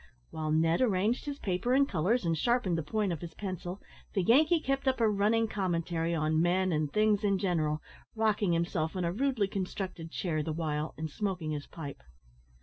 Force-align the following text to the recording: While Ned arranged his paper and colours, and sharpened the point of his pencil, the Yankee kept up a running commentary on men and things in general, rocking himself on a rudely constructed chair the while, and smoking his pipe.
While 0.31 0.49
Ned 0.51 0.81
arranged 0.81 1.25
his 1.25 1.37
paper 1.37 1.75
and 1.75 1.87
colours, 1.87 2.25
and 2.25 2.35
sharpened 2.35 2.75
the 2.75 2.81
point 2.81 3.13
of 3.13 3.21
his 3.21 3.35
pencil, 3.35 3.79
the 4.15 4.23
Yankee 4.23 4.59
kept 4.59 4.87
up 4.87 4.99
a 4.99 5.07
running 5.07 5.47
commentary 5.47 6.15
on 6.15 6.41
men 6.41 6.71
and 6.71 6.91
things 6.91 7.23
in 7.23 7.37
general, 7.37 7.83
rocking 8.15 8.51
himself 8.53 8.95
on 8.95 9.05
a 9.05 9.11
rudely 9.13 9.47
constructed 9.47 10.09
chair 10.09 10.41
the 10.41 10.53
while, 10.53 10.95
and 10.97 11.11
smoking 11.11 11.51
his 11.51 11.67
pipe. 11.67 12.01